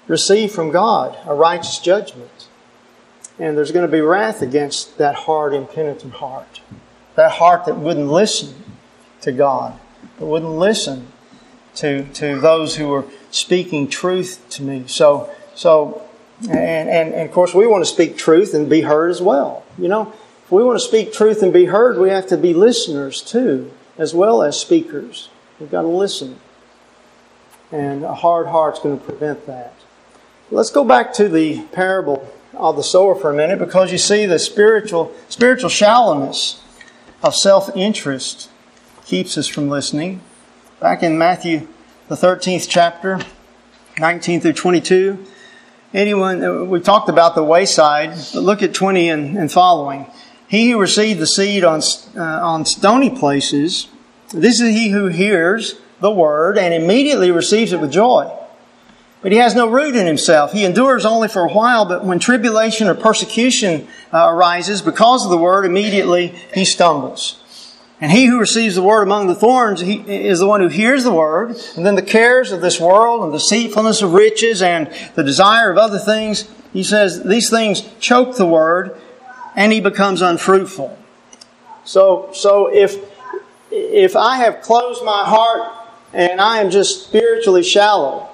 [0.09, 2.47] receive from God a righteous judgment.
[3.37, 6.59] And there's going to be wrath against that hard, impenitent heart.
[7.15, 8.53] That heart that wouldn't listen
[9.21, 9.79] to God,
[10.17, 11.07] that wouldn't listen
[11.75, 14.83] to, to those who were speaking truth to me.
[14.87, 16.01] So, so
[16.41, 19.63] and, and, and of course, we want to speak truth and be heard as well.
[19.77, 22.53] You know, if we want to speak truth and be heard, we have to be
[22.53, 25.29] listeners too, as well as speakers.
[25.59, 26.39] We've got to listen.
[27.71, 29.73] And a hard heart's going to prevent that.
[30.51, 34.25] Let's go back to the parable of the sower for a minute because you see
[34.25, 36.63] the spiritual spiritual shallowness
[37.21, 38.49] of self-interest
[39.05, 40.21] keeps us from listening.
[40.79, 41.67] Back in Matthew
[42.07, 43.19] the 13th chapter,
[43.99, 45.23] 19 through 22,
[45.93, 50.07] anyone we talked about the wayside, but look at 20 and, and following.
[50.47, 51.81] He who received the seed on
[52.17, 53.87] uh, on stony places,
[54.33, 58.35] this is he who hears the word and immediately receives it with joy.
[59.21, 60.53] But he has no root in himself.
[60.53, 65.31] He endures only for a while, but when tribulation or persecution uh, arises because of
[65.31, 67.35] the word, immediately he stumbles.
[68.01, 71.03] And he who receives the word among the thorns he, is the one who hears
[71.03, 74.89] the word, and then the cares of this world and the deceitfulness of riches and
[75.15, 78.95] the desire of other things, he says, these things choke the word,
[79.53, 80.97] and he becomes unfruitful.
[81.83, 82.95] So, so if,
[83.69, 85.73] if I have closed my heart
[86.13, 88.28] and I am just spiritually shallow,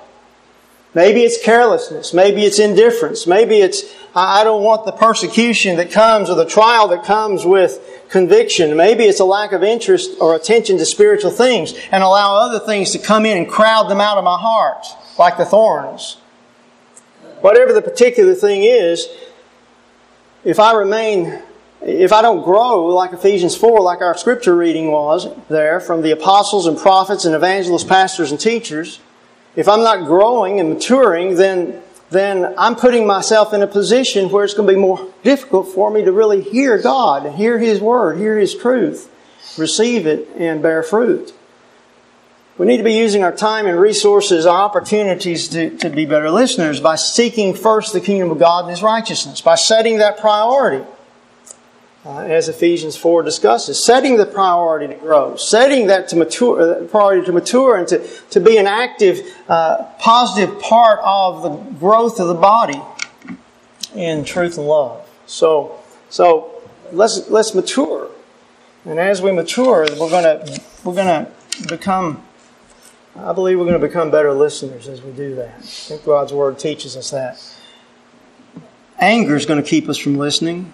[0.96, 2.14] Maybe it's carelessness.
[2.14, 3.28] Maybe it's indifference.
[3.28, 3.84] Maybe it's
[4.16, 8.78] I don't want the persecution that comes or the trial that comes with conviction.
[8.78, 12.92] Maybe it's a lack of interest or attention to spiritual things and allow other things
[12.92, 14.86] to come in and crowd them out of my heart,
[15.20, 16.16] like the thorns.
[17.42, 19.10] Whatever the particular thing is,
[20.46, 21.42] if I remain,
[21.82, 26.12] if I don't grow like Ephesians 4, like our scripture reading was there from the
[26.12, 29.02] apostles and prophets and evangelists, pastors and teachers,
[29.56, 34.46] if I'm not growing and maturing, then then I'm putting myself in a position where
[34.46, 38.18] it's going to be more difficult for me to really hear God, hear His Word,
[38.18, 39.12] hear His truth,
[39.58, 41.34] receive it, and bear fruit.
[42.58, 46.30] We need to be using our time and resources, our opportunities to, to be better
[46.30, 50.86] listeners by seeking first the kingdom of God and His righteousness, by setting that priority
[52.06, 56.84] uh, as Ephesians 4 discusses, setting the priority to grow, setting that to mature, uh,
[56.86, 62.20] priority to mature and to, to be an active, uh, positive part of the growth
[62.20, 62.80] of the body
[63.96, 65.10] in truth and love.
[65.26, 68.12] So, so let's, let's mature.
[68.86, 70.46] And as we mature, we're gonna,
[70.84, 71.32] we're gonna
[71.68, 72.24] become,
[73.16, 75.56] I believe we're gonna become better listeners as we do that.
[75.58, 77.42] I think God's Word teaches us that.
[79.00, 80.74] Anger is going to keep us from listening.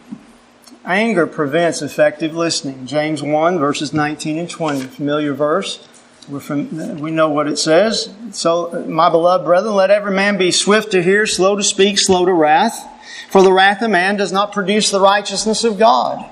[0.84, 2.88] Anger prevents effective listening.
[2.88, 5.88] James 1, verses 19 and 20, familiar verse.
[6.28, 8.12] We're from, we know what it says.
[8.32, 12.26] So, my beloved brethren, let every man be swift to hear, slow to speak, slow
[12.26, 12.88] to wrath.
[13.30, 16.28] For the wrath of man does not produce the righteousness of God.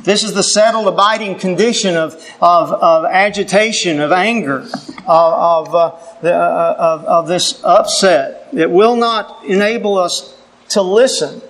[0.00, 4.60] This is the settled, abiding condition of, of, of agitation, of anger,
[5.06, 8.48] of, of, uh, the, uh, of, of this upset.
[8.52, 10.36] It will not enable us
[10.70, 11.40] to listen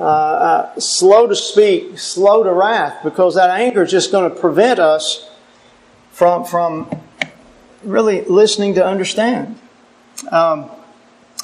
[0.00, 4.40] uh, uh, slow to speak, slow to wrath, because that anger is just going to
[4.40, 5.28] prevent us
[6.10, 6.88] from, from
[7.82, 9.58] really listening to understand.
[10.30, 10.70] Um,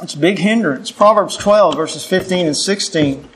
[0.03, 0.91] it's a big hindrance.
[0.91, 3.29] Proverbs 12, verses 15 and 16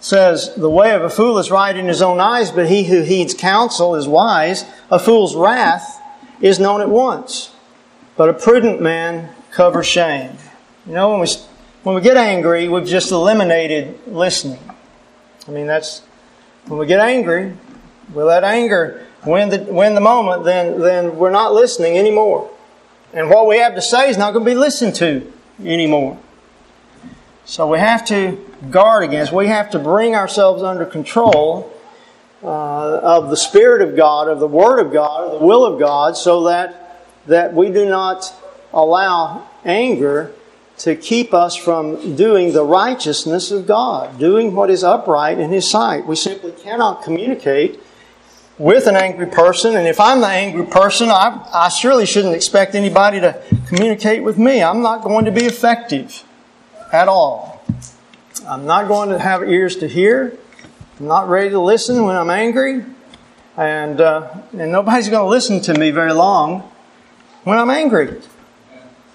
[0.00, 3.02] says, The way of a fool is right in his own eyes, but he who
[3.02, 4.64] heeds counsel is wise.
[4.90, 6.00] A fool's wrath
[6.40, 7.54] is known at once,
[8.16, 10.36] but a prudent man covers shame.
[10.86, 11.26] You know, when we
[11.82, 14.60] when we get angry, we've just eliminated listening.
[15.48, 16.00] I mean, that's
[16.66, 17.56] when we get angry,
[18.14, 22.50] we let anger win the, win the moment, then, then we're not listening anymore.
[23.12, 25.32] And what we have to say is not going to be listened to
[25.64, 26.18] anymore.
[27.44, 28.38] So we have to
[28.70, 31.72] guard against, we have to bring ourselves under control
[32.42, 35.80] uh, of the Spirit of God, of the Word of God, of the will of
[35.80, 38.32] God, so that, that we do not
[38.72, 40.32] allow anger
[40.82, 45.70] to keep us from doing the righteousness of God, doing what is upright in His
[45.70, 46.06] sight.
[46.06, 47.80] We simply cannot communicate
[48.58, 52.74] with an angry person, and if I'm the angry person, I, I surely shouldn't expect
[52.74, 54.60] anybody to communicate with me.
[54.60, 56.24] I'm not going to be effective
[56.92, 57.64] at all.
[58.44, 60.36] I'm not going to have ears to hear.
[60.98, 62.84] I'm not ready to listen when I'm angry,
[63.56, 66.68] and uh, and nobody's going to listen to me very long
[67.44, 68.20] when I'm angry.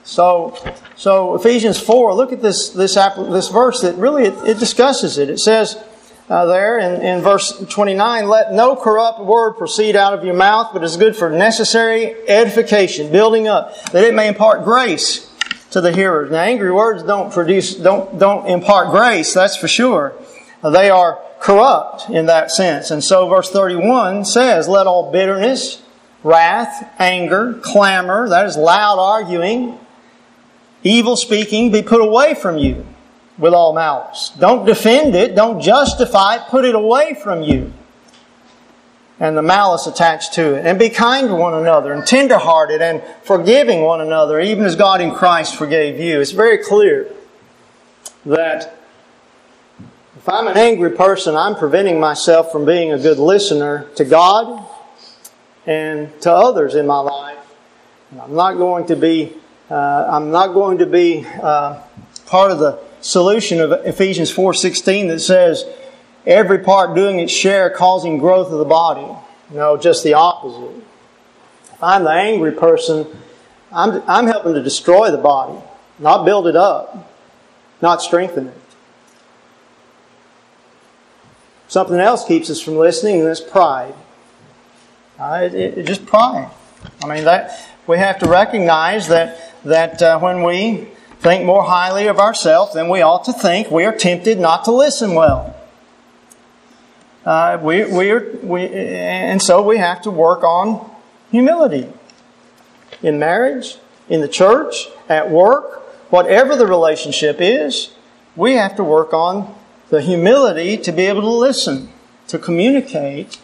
[0.07, 0.55] So,
[0.95, 5.29] so Ephesians 4, look at this, this, this verse that really it, it discusses it.
[5.29, 5.77] It says
[6.29, 10.69] uh, there in, in verse 29, let no corrupt word proceed out of your mouth,
[10.71, 15.29] but is good for necessary edification, building up, that it may impart grace
[15.71, 16.31] to the hearers.
[16.31, 20.13] Now, angry words don't produce, don't, don't impart grace, that's for sure.
[20.63, 22.91] They are corrupt in that sense.
[22.91, 25.83] And so verse 31 says, let all bitterness,
[26.23, 29.77] wrath, anger, clamor, that is loud arguing,
[30.87, 32.85] evil speaking be put away from you
[33.37, 34.31] with all malice.
[34.39, 37.73] Don't defend it, don't justify it, put it away from you.
[39.19, 40.65] And the malice attached to it.
[40.65, 45.01] And be kind to one another, and tenderhearted, and forgiving one another, even as God
[45.01, 46.21] in Christ forgave you.
[46.21, 47.11] It's very clear
[48.25, 48.77] that
[50.17, 54.67] if I'm an angry person, I'm preventing myself from being a good listener to God
[55.65, 57.37] and to others in my life.
[58.21, 59.33] I'm not going to be
[59.69, 61.81] uh, I'm not going to be uh,
[62.25, 65.65] part of the solution of Ephesians 4:16 that says
[66.25, 69.07] every part doing its share causing growth of the body.
[69.49, 70.83] No, just the opposite.
[71.73, 73.07] If I'm the angry person,
[73.71, 75.59] I'm, I'm helping to destroy the body,
[75.99, 77.11] not build it up,
[77.81, 78.61] not strengthen it.
[81.67, 83.93] Something else keeps us from listening, and that's pride.
[85.19, 86.49] Uh, it, it, just pride.
[87.03, 87.51] I mean, that
[87.87, 90.87] we have to recognize that that uh, when we
[91.19, 94.71] think more highly of ourselves than we ought to think, we are tempted not to
[94.71, 95.55] listen well.
[97.25, 100.89] Uh, we, we are, we, and so we have to work on
[101.29, 101.91] humility
[103.01, 103.77] in marriage,
[104.07, 107.91] in the church, at work, whatever the relationship is.
[108.35, 109.53] we have to work on
[109.89, 111.89] the humility to be able to listen,
[112.27, 113.39] to communicate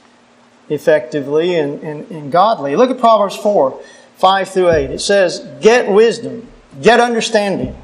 [0.70, 2.76] effectively and, and, and godly.
[2.76, 3.82] Look at Proverbs 4
[4.16, 4.92] 5 through 8.
[4.92, 6.48] It says, Get wisdom,
[6.82, 7.76] get understanding.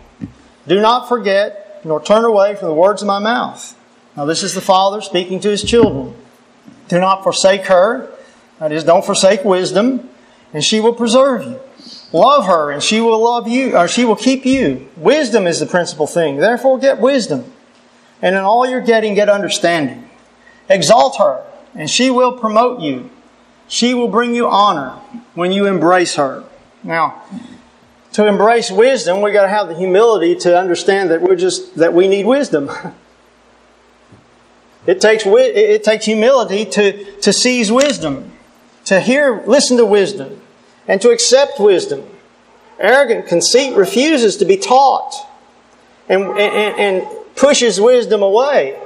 [0.67, 3.75] Do not forget nor turn away from the words of my mouth.
[4.15, 6.13] Now, this is the Father speaking to his children.
[6.87, 8.11] Do not forsake her.
[8.59, 10.09] That is, don't forsake wisdom,
[10.53, 11.59] and she will preserve you.
[12.11, 14.89] Love her, and she will love you, or she will keep you.
[14.97, 16.37] Wisdom is the principal thing.
[16.37, 17.51] Therefore, get wisdom.
[18.21, 20.09] And in all you're getting, get understanding.
[20.67, 23.09] Exalt her, and she will promote you.
[23.69, 24.99] She will bring you honor
[25.35, 26.43] when you embrace her.
[26.83, 27.23] Now,
[28.13, 31.93] to embrace wisdom, we got to have the humility to understand that we're just that
[31.93, 32.69] we need wisdom.
[34.87, 38.31] It takes it takes humility to to seize wisdom,
[38.85, 40.41] to hear, listen to wisdom,
[40.87, 42.03] and to accept wisdom.
[42.79, 45.13] Arrogant conceit refuses to be taught,
[46.07, 48.81] and and, and pushes wisdom away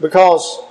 [0.00, 0.62] because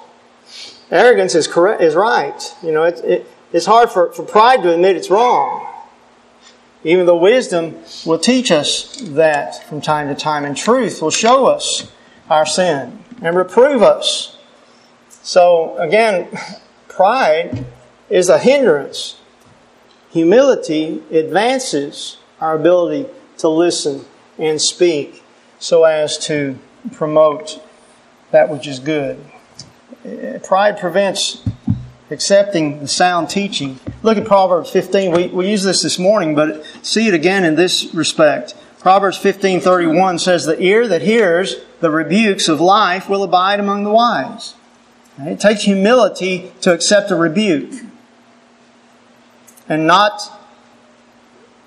[0.91, 2.55] arrogance is correct is right.
[2.63, 5.67] You know, it, it, it's hard for, for pride to admit it's wrong.
[6.83, 7.75] Even though wisdom
[8.05, 11.91] will teach us that from time to time, and truth will show us
[12.29, 14.37] our sin and reprove us.
[15.09, 16.27] So, again,
[16.87, 17.65] pride
[18.09, 19.19] is a hindrance.
[20.11, 23.09] Humility advances our ability
[23.39, 24.05] to listen
[24.37, 25.23] and speak
[25.59, 26.57] so as to
[26.93, 27.61] promote
[28.31, 29.19] that which is good.
[30.07, 31.43] Uh, pride prevents
[32.11, 33.77] accepting the sound teaching.
[34.03, 35.11] Look at Proverbs 15.
[35.11, 38.55] We, we use this this morning, but see it again in this respect.
[38.79, 43.89] Proverbs 15:31 says, "The ear that hears the rebukes of life will abide among the
[43.89, 44.53] wise."
[45.19, 47.73] It takes humility to accept a rebuke
[49.67, 50.21] and not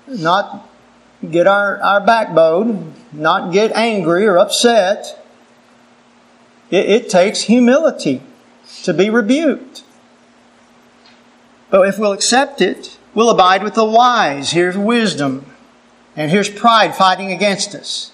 [0.07, 0.67] not
[1.29, 5.23] get our, our backbone, not get angry or upset.
[6.71, 8.23] It, it takes humility
[8.83, 9.83] to be rebuked.
[11.69, 14.51] But if we'll accept it, we'll abide with the wise.
[14.51, 15.45] Here's wisdom.
[16.15, 18.11] And here's pride fighting against us.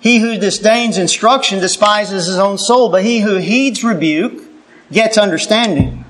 [0.00, 4.42] He who disdains instruction despises his own soul, but he who heeds rebuke
[4.90, 6.04] gets understanding.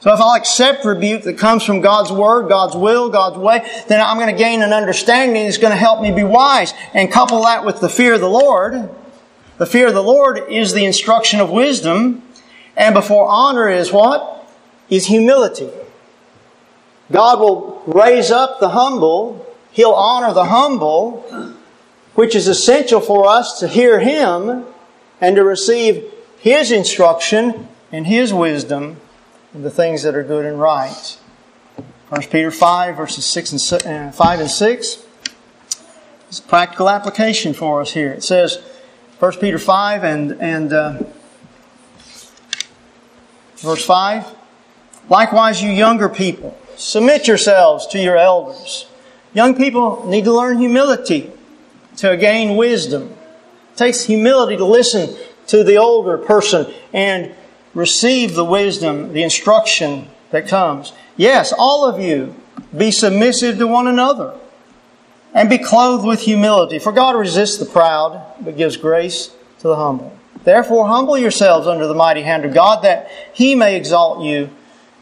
[0.00, 4.00] So if I'll accept rebuke that comes from God's word, God's will, God's way, then
[4.00, 6.72] I'm going to gain an understanding that's going to help me be wise.
[6.94, 8.88] And couple that with the fear of the Lord.
[9.58, 12.22] The fear of the Lord is the instruction of wisdom.
[12.76, 14.48] And before honor is what?
[14.88, 15.70] Is humility.
[17.12, 21.22] God will raise up the humble He'll honor the humble,
[22.14, 24.64] which is essential for us to hear Him
[25.20, 28.96] and to receive His instruction and His wisdom
[29.54, 31.18] in the things that are good and right.
[32.08, 35.06] 1 Peter 5, verses 6 and uh, 5 and 6.
[36.28, 38.10] It's a practical application for us here.
[38.12, 38.60] It says,
[39.20, 41.02] 1 Peter 5 and, and uh,
[43.60, 44.26] verse 5.
[45.08, 48.86] Likewise, you younger people, submit yourselves to your elders.
[49.32, 51.30] Young people need to learn humility
[51.96, 53.14] to gain wisdom.
[53.72, 55.16] It takes humility to listen
[55.48, 57.34] to the older person and
[57.74, 60.92] receive the wisdom, the instruction that comes.
[61.16, 62.34] Yes, all of you
[62.76, 64.38] be submissive to one another
[65.34, 66.78] and be clothed with humility.
[66.78, 70.16] For God resists the proud, but gives grace to the humble.
[70.44, 74.50] Therefore, humble yourselves under the mighty hand of God that he may exalt you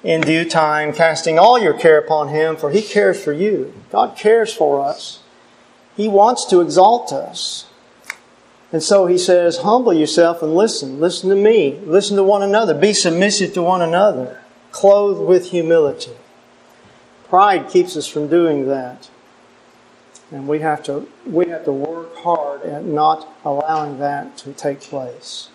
[0.03, 3.73] in due time, casting all your care upon Him, for He cares for you.
[3.91, 5.21] God cares for us.
[5.97, 7.67] He wants to exalt us.
[8.71, 11.01] And so He says, humble yourself and listen.
[11.01, 11.81] Listen to me.
[11.85, 12.75] Listen to one another.
[12.75, 14.41] Be submissive to one another.
[14.71, 16.13] Clothed with humility.
[17.29, 19.11] Pride keeps us from doing that.
[20.31, 24.81] And we have to, we have to work hard at not allowing that to take
[24.81, 25.49] place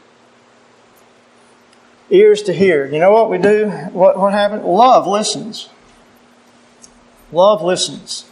[2.13, 2.85] ears to hear.
[2.85, 3.69] You know what we do?
[3.91, 4.63] What, what happened?
[4.63, 5.69] Love listens.
[7.31, 8.29] Love listens.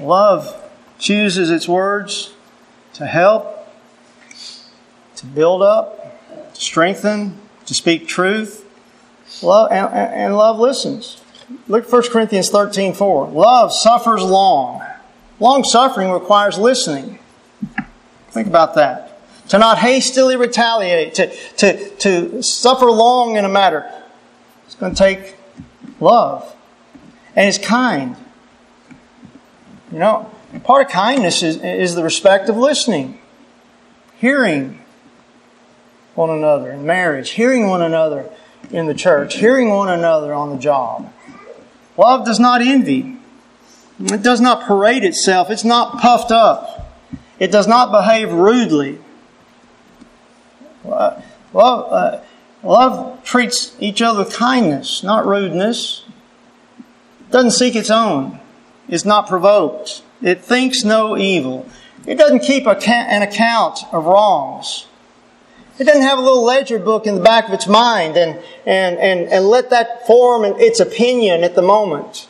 [0.00, 0.60] Love
[0.98, 2.34] chooses its words
[2.94, 3.68] to help,
[5.16, 8.62] to build up, to strengthen, to speak truth.
[9.42, 11.20] Love and, and love listens.
[11.68, 13.28] Look at 1 Corinthians 13 4.
[13.28, 14.82] Love suffers long.
[15.40, 17.18] Long suffering requires listening.
[18.30, 19.14] Think about that
[19.48, 23.90] to not hastily retaliate, to, to, to suffer long in a matter.
[24.66, 25.36] It's going to take
[26.00, 26.54] love.
[27.36, 28.16] And it's kind.
[29.92, 30.30] You know,
[30.64, 33.20] part of kindness is, is the respect of listening,
[34.16, 34.80] hearing
[36.14, 38.30] one another in marriage, hearing one another
[38.70, 41.12] in the church, hearing one another on the job.
[41.96, 43.16] Love does not envy.
[44.00, 45.50] It does not parade itself.
[45.50, 46.98] It's not puffed up.
[47.38, 48.98] It does not behave rudely.
[50.84, 51.20] Uh,
[51.52, 52.20] love, uh,
[52.62, 56.04] love treats each other with kindness, not rudeness.
[57.20, 58.40] It doesn't seek its own.
[58.88, 60.02] It's not provoked.
[60.20, 61.68] It thinks no evil.
[62.06, 64.86] It doesn't keep an account of wrongs.
[65.78, 68.96] It doesn't have a little ledger book in the back of its mind and, and,
[68.98, 72.28] and, and let that form its opinion at the moment.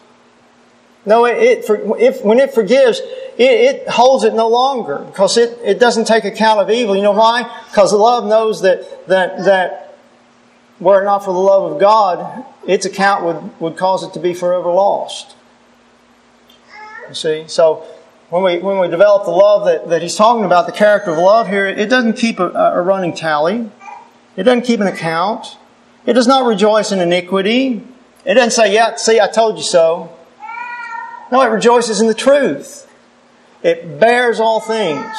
[1.07, 1.71] No, it, it
[2.01, 3.01] if, when it forgives,
[3.37, 6.97] it, it, holds it no longer because it, it doesn't take account of evil.
[6.97, 7.43] You know why?
[7.69, 9.99] Because love knows that, that, that
[10.81, 14.21] were it not for the love of God, its account would, would cause it to
[14.21, 15.37] be forever lost.
[17.09, 17.45] You see?
[17.49, 17.87] So,
[18.31, 21.19] when we, when we develop the love that, that he's talking about, the character of
[21.19, 23.71] love here, it doesn't keep a, a running tally.
[24.37, 25.57] It doesn't keep an account.
[26.07, 27.83] It does not rejoice in iniquity.
[28.25, 30.17] It doesn't say, yeah, see, I told you so.
[31.31, 32.91] No, it rejoices in the truth.
[33.63, 35.17] It bears all things,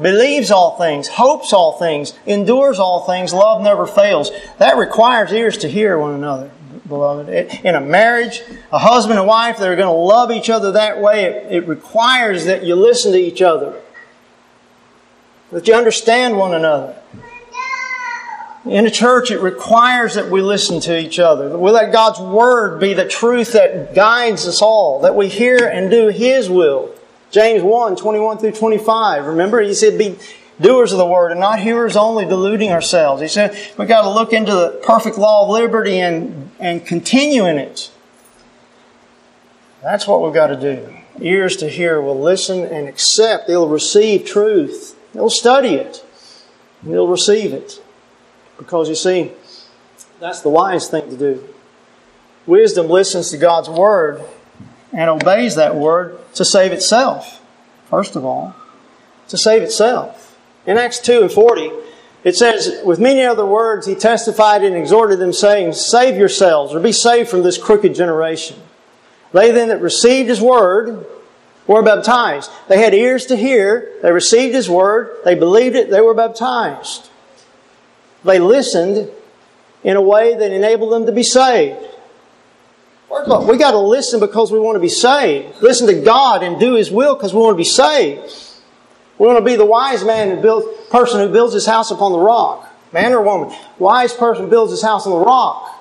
[0.00, 3.32] believes all things, hopes all things, endures all things.
[3.32, 4.30] Love never fails.
[4.58, 6.50] That requires ears to hear one another
[6.88, 7.28] beloved.
[7.28, 11.00] In a marriage, a husband and wife that are going to love each other that
[11.00, 13.80] way, it, it requires that you listen to each other,
[15.52, 16.96] that you understand one another.
[18.64, 21.56] In a church, it requires that we listen to each other.
[21.56, 25.88] We let God's Word be the truth that guides us all, that we hear and
[25.88, 26.92] do His will.
[27.30, 29.26] James 1, 21 through 25.
[29.26, 30.16] Remember, he said, be
[30.60, 33.20] doers of the word and not hearers only, deluding ourselves.
[33.20, 37.46] He said we've got to look into the perfect law of liberty and, and continue
[37.46, 37.90] in it.
[39.82, 40.96] That's what we've got to do.
[41.20, 43.46] Ears to hear will listen and accept.
[43.46, 44.96] They'll receive truth.
[45.12, 46.04] They'll study it.
[46.82, 47.82] They'll receive it.
[48.58, 49.32] Because you see,
[50.20, 51.48] that's the wise thing to do.
[52.46, 54.22] Wisdom listens to God's word
[54.92, 57.42] and obeys that word to save itself,
[57.90, 58.54] first of all.
[59.28, 60.38] To save itself.
[60.66, 61.70] In Acts 2 and 40,
[62.26, 66.80] it says, With many other words, he testified and exhorted them, saying, Save yourselves, or
[66.80, 68.60] be saved from this crooked generation.
[69.32, 71.06] They then that received his word
[71.68, 72.50] were baptized.
[72.66, 77.08] They had ears to hear, they received his word, they believed it, they were baptized.
[78.24, 79.08] They listened
[79.84, 81.78] in a way that enabled them to be saved.
[83.08, 85.62] We got to listen because we want to be saved.
[85.62, 88.45] Listen to God and do His will because we want to be saved.
[89.18, 92.12] We want to be the wise man who builds, person who builds his house upon
[92.12, 92.72] the rock.
[92.92, 93.56] Man or woman.
[93.78, 95.72] Wise person builds his house on the rock.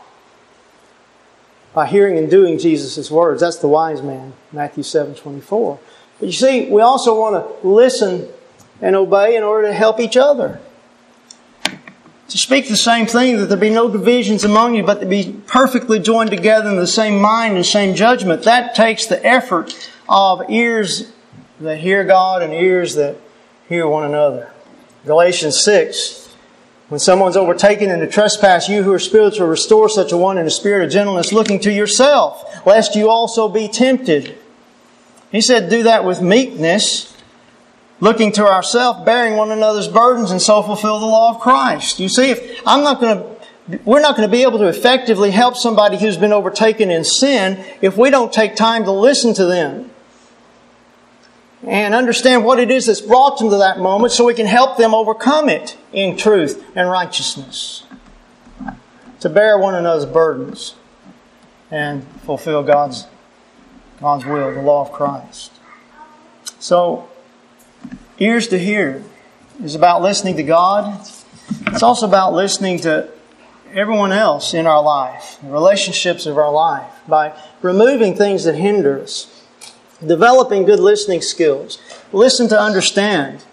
[1.73, 3.41] By hearing and doing Jesus' words.
[3.41, 4.33] That's the wise man.
[4.51, 5.79] Matthew 7 24.
[6.19, 8.29] But you see, we also want to listen
[8.81, 10.61] and obey in order to help each other.
[12.29, 15.39] To speak the same thing, that there be no divisions among you, but to be
[15.45, 18.43] perfectly joined together in the same mind and same judgment.
[18.43, 21.11] That takes the effort of ears
[21.59, 23.17] that hear God and ears that
[23.67, 24.51] hear one another.
[25.05, 26.25] Galatians 6.
[26.87, 30.45] When someone's overtaken in a trespass, you who are spiritual, restore such a one in
[30.45, 34.37] a spirit of gentleness, looking to yourself, lest you also be tempted.
[35.31, 37.15] He said, do that with meekness,
[37.99, 41.99] looking to ourselves, bearing one another's burdens, and so fulfill the law of Christ.
[41.99, 45.31] You see, if I'm not going to, we're not going to be able to effectively
[45.31, 49.45] help somebody who's been overtaken in sin if we don't take time to listen to
[49.45, 49.89] them
[51.67, 54.77] and understand what it is that's brought them to that moment so we can help
[54.77, 57.83] them overcome it in truth and righteousness.
[59.21, 60.75] To bear one another's burdens
[61.71, 63.07] and fulfill God's,
[63.99, 65.51] God's will, the law of Christ.
[66.59, 67.09] So,
[68.19, 69.03] ears to hear
[69.63, 71.01] is about listening to God.
[71.67, 73.09] It's also about listening to
[73.73, 79.01] everyone else in our life, the relationships of our life, by removing things that hinder
[79.01, 79.34] us
[80.05, 81.79] Developing good listening skills.
[82.11, 83.43] Listen to understand,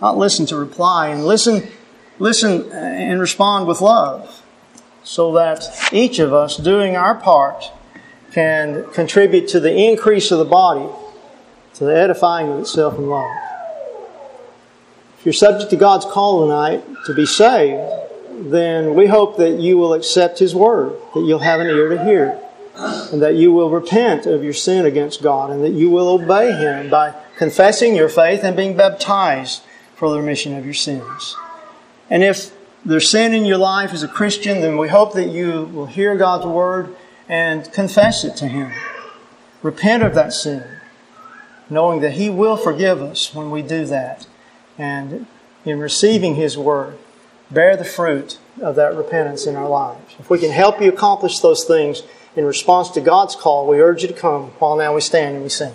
[0.00, 1.68] not listen to reply, and listen,
[2.18, 4.42] listen uh, and respond with love,
[5.04, 5.62] so that
[5.92, 7.70] each of us doing our part
[8.32, 10.88] can contribute to the increase of the body,
[11.74, 13.30] to the edifying of itself in love.
[15.18, 17.82] If you're subject to God's call tonight to be saved,
[18.50, 22.04] then we hope that you will accept His word, that you'll have an ear to
[22.04, 22.40] hear
[22.80, 26.52] and that you will repent of your sin against God, and that you will obey
[26.52, 29.62] Him by confessing your faith and being baptized
[29.94, 31.36] for the remission of your sins.
[32.08, 32.52] And if
[32.84, 36.16] there's sin in your life as a Christian, then we hope that you will hear
[36.16, 36.96] God's word
[37.28, 38.72] and confess it to Him.
[39.62, 40.64] Repent of that sin,
[41.68, 44.26] knowing that He will forgive us when we do that.
[44.78, 45.26] And
[45.64, 46.96] in receiving His word,
[47.50, 50.14] bear the fruit of that repentance in our lives.
[50.18, 52.02] If we can help you accomplish those things,
[52.36, 55.42] in response to God's call, we urge you to come while now we stand and
[55.42, 55.74] we sing.